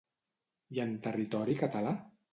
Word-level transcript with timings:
I 0.77 0.81
en 0.85 0.97
territori 1.09 1.59
català? 1.63 1.97